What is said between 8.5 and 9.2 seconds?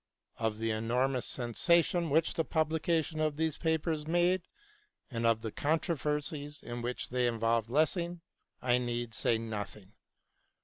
I need